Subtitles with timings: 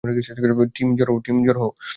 [0.75, 1.13] Team, জড়ো
[1.57, 1.69] হ্ও।